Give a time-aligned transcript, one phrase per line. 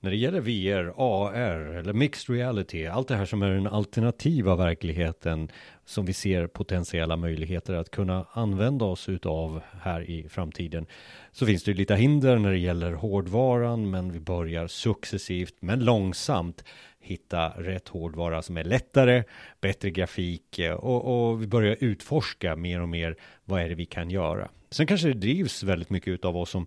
[0.00, 4.56] när det gäller VR, AR eller mixed reality, allt det här som är den alternativa
[4.56, 5.48] verkligheten
[5.84, 10.86] som vi ser potentiella möjligheter att kunna använda oss utav här i framtiden.
[11.32, 15.84] Så finns det ju lite hinder när det gäller hårdvaran, men vi börjar successivt men
[15.84, 16.64] långsamt
[17.00, 19.24] hitta rätt hårdvara som är lättare,
[19.60, 23.86] bättre grafik eh, och, och vi börjar utforska mer och mer vad är det vi
[23.86, 24.48] kan göra.
[24.70, 26.66] Sen kanske det drivs väldigt mycket utav oss som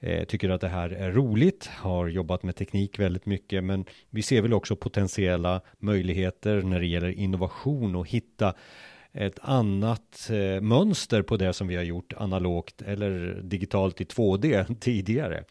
[0.00, 4.22] eh, tycker att det här är roligt, har jobbat med teknik väldigt mycket, men vi
[4.22, 8.54] ser väl också potentiella möjligheter när det gäller innovation och hitta
[9.12, 14.74] ett annat eh, mönster på det som vi har gjort analogt eller digitalt i 2D
[14.80, 15.44] tidigare.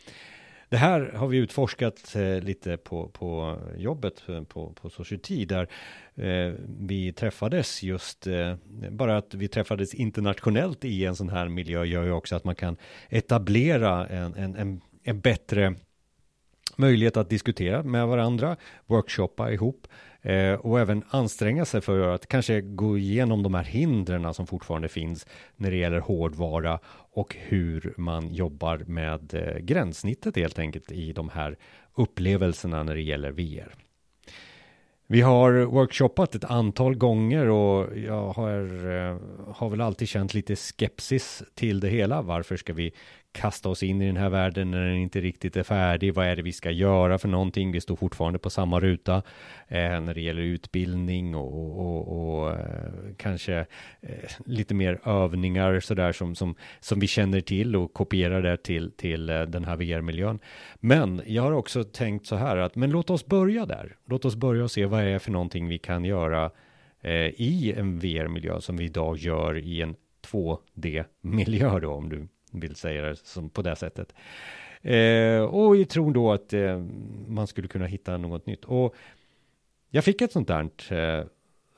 [0.70, 5.67] Det här har vi utforskat eh, lite på, på jobbet eh, på, på Society där
[6.16, 8.55] eh, vi träffades just, eh,
[8.91, 12.55] bara att vi träffades internationellt i en sån här miljö gör ju också att man
[12.55, 12.77] kan
[13.09, 15.76] etablera en, en, en, en bättre
[16.76, 19.88] möjlighet att diskutera med varandra, workshoppa ihop
[20.27, 24.88] eh, och även anstränga sig för att kanske gå igenom de här hindren som fortfarande
[24.88, 26.79] finns när det gäller hårdvara
[27.13, 31.57] och hur man jobbar med eh, gränssnittet helt enkelt i de här
[31.96, 33.87] upplevelserna när det gäller VR.
[35.10, 38.60] Vi har workshoppat ett antal gånger och jag har,
[38.96, 39.18] eh,
[39.54, 42.22] har väl alltid känt lite skepsis till det hela.
[42.22, 42.91] Varför ska vi
[43.32, 46.13] kasta oss in i den här världen när den inte riktigt är färdig.
[46.13, 47.72] Vad är det vi ska göra för någonting?
[47.72, 49.16] Vi står fortfarande på samma ruta
[49.68, 52.87] eh, när det gäller utbildning och, och, och eh,
[53.18, 53.66] kanske
[54.02, 58.91] eh, lite mer övningar sådär som, som, som vi känner till och kopierar det till,
[58.91, 60.40] till eh, den här VR-miljön.
[60.76, 63.96] Men jag har också tänkt så här att men låt oss börja där.
[64.06, 66.52] Låt oss börja och se vad är för någonting vi kan göra
[67.02, 69.96] eh, i en VR-miljö som vi idag gör i en
[70.31, 74.13] 2D-miljö då om du vill säga det som på det sättet.
[74.81, 76.84] Eh, och i tron då att eh,
[77.28, 78.66] man skulle kunna hitta något nytt.
[78.66, 78.96] Och
[79.90, 81.25] jag fick ett sånt där eh,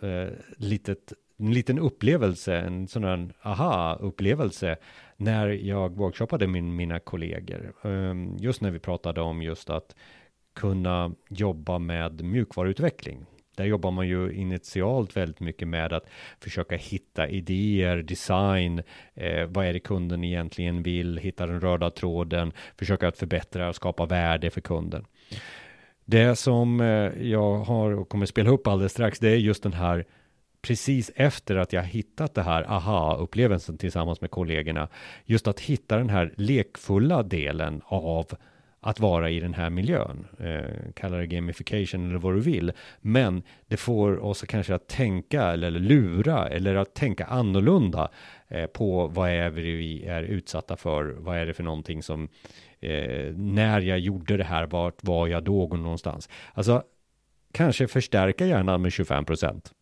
[0.02, 4.78] eh, litet, en liten upplevelse, en sån här aha-upplevelse
[5.18, 7.74] när jag workshoppade med mina kollegor.
[7.84, 9.96] Eh, just när vi pratade om just att
[10.56, 13.26] kunna jobba med mjukvaruutveckling.
[13.60, 16.10] Där jobbar man ju initialt väldigt mycket med att
[16.40, 18.82] försöka hitta idéer, design,
[19.14, 23.76] eh, vad är det kunden egentligen vill, hitta den röda tråden, försöka att förbättra och
[23.76, 25.06] skapa värde för kunden.
[26.10, 29.74] Det som eh, jag har och kommer spela upp alldeles strax, det är just den
[29.74, 30.06] här
[30.62, 34.88] precis efter att jag hittat det här aha-upplevelsen tillsammans med kollegorna,
[35.26, 38.28] just att hitta den här lekfulla delen av
[38.82, 40.28] att vara i den här miljön.
[40.40, 42.72] Eh, kalla det gamification eller vad du vill.
[43.02, 48.12] Men det får oss kanske att tänka eller lura eller att tänka annorlunda
[48.48, 51.04] eh, på vad är vi är utsatta för.
[51.04, 52.30] Vad är det för någonting som
[52.82, 56.30] eh, när jag gjorde det här, vart var jag då någonstans?
[56.54, 56.84] Alltså
[57.52, 59.74] kanske förstärka hjärnan med 25 procent.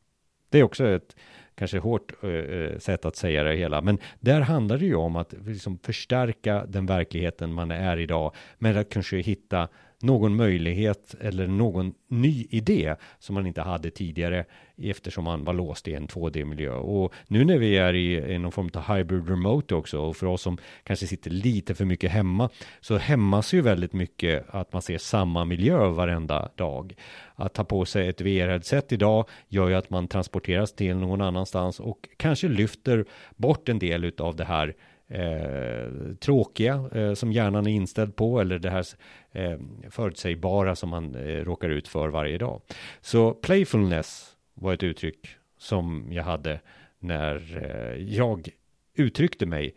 [0.49, 1.15] Det är också ett
[1.55, 5.15] kanske hårt eh, eh, sätt att säga det hela, men där handlar det ju om
[5.15, 9.67] att liksom förstärka den verkligheten man är idag, men att kanske hitta
[10.01, 14.45] någon möjlighet eller någon ny idé som man inte hade tidigare
[14.77, 16.71] eftersom man var låst i en 2D-miljö.
[16.71, 20.27] Och nu när vi är i, i någon form av hybrid remote också och för
[20.27, 22.49] oss som kanske sitter lite för mycket hemma
[22.81, 26.95] så hämmas ju väldigt mycket att man ser samma miljö varenda dag.
[27.35, 31.79] Att ta på sig ett VR-headset idag gör ju att man transporteras till någon annanstans
[31.79, 33.05] och kanske lyfter
[33.35, 34.75] bort en del av det här
[35.07, 38.85] eh, tråkiga eh, som hjärnan är inställd på eller det här
[39.31, 39.59] eh,
[39.89, 42.61] förutsägbara som man eh, råkar ut för varje dag.
[43.01, 46.59] Så playfulness var ett uttryck som jag hade
[46.99, 48.49] när eh, jag
[48.93, 49.75] uttryckte mig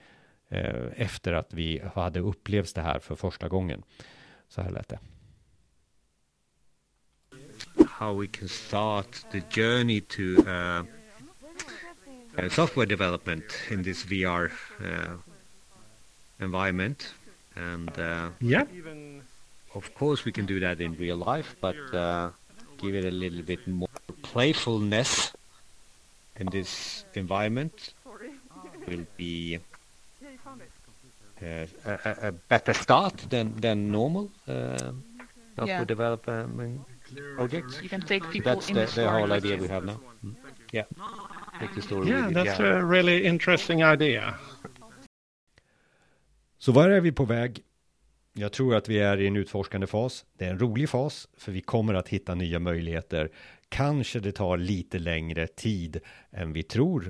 [0.49, 3.83] eh, efter att vi hade upplevt det här för första gången.
[4.49, 4.99] Så här lät det.
[7.89, 11.00] How we can start the journey to uh...
[12.39, 14.51] Uh, software development in this VR
[14.85, 15.17] uh,
[16.41, 17.13] environment.
[17.57, 18.65] And uh, yeah,
[19.75, 21.77] of course we can do that in real life, but
[22.79, 23.89] give it a little bit more
[24.23, 25.33] playfulness
[26.37, 27.93] in this environment
[28.87, 29.59] will be
[31.43, 34.93] uh, a, a, better start than than normal uh,
[35.57, 35.85] software yeah.
[35.85, 36.81] development
[37.37, 37.81] projects.
[37.83, 40.01] You can take people That's in the, the, the whole idea we have now.
[40.25, 40.35] Mm.
[40.73, 40.85] Yeah.
[42.09, 44.35] Yeah, that's a really interesting idea.
[46.59, 47.63] Så var är vi på väg?
[48.33, 50.25] Jag tror att vi är i en utforskande fas.
[50.39, 53.31] Det är en rolig fas, för vi kommer att hitta nya möjligheter.
[53.69, 57.07] Kanske det tar lite längre tid än vi tror,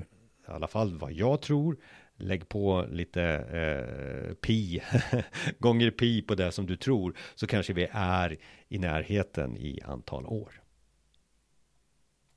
[0.47, 1.77] i alla fall vad jag tror.
[2.17, 4.81] lägg på lite eh, pi,
[5.59, 8.37] gånger pi på det som du tror, så kanske vi är
[8.69, 10.61] i närheten i antal år.